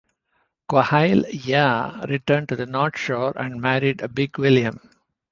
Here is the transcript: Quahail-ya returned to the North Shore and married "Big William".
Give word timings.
Quahail-ya 0.67 2.05
returned 2.09 2.49
to 2.49 2.55
the 2.55 2.65
North 2.65 2.97
Shore 2.97 3.33
and 3.35 3.61
married 3.61 4.01
"Big 4.15 4.35
William". 4.39 4.79